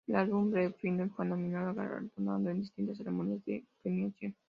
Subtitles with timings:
[0.07, 4.35] El álbum "Barrio Fino" fue nominado y galardonado en distintas ceremonias de premiación.